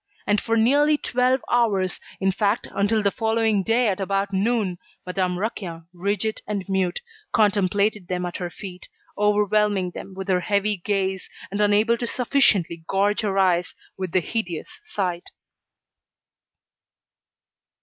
And 0.25 0.41
for 0.41 0.55
nearly 0.55 0.97
twelve 0.97 1.41
hours, 1.47 1.99
in 2.19 2.31
fact 2.31 2.67
until 2.71 3.03
the 3.03 3.11
following 3.11 3.61
day 3.61 3.87
at 3.87 3.99
about 3.99 4.33
noon, 4.33 4.79
Madame 5.05 5.37
Raquin, 5.37 5.85
rigid 5.93 6.41
and 6.47 6.65
mute, 6.67 7.01
contemplated 7.33 8.07
them 8.07 8.25
at 8.25 8.37
her 8.37 8.49
feet, 8.49 8.89
overwhelming 9.15 9.91
them 9.91 10.15
with 10.15 10.27
her 10.27 10.39
heavy 10.39 10.77
gaze, 10.77 11.29
and 11.51 11.61
unable 11.61 11.99
to 11.99 12.07
sufficiently 12.07 12.83
gorge 12.87 13.21
her 13.21 13.37
eyes 13.37 13.75
with 13.95 14.11
the 14.11 14.21
hideous 14.21 14.79
sight. 14.83 15.29